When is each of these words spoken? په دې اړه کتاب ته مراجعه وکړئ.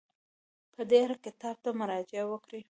په 0.73 0.81
دې 0.89 0.99
اړه 1.05 1.15
کتاب 1.25 1.55
ته 1.63 1.69
مراجعه 1.79 2.25
وکړئ. 2.29 2.59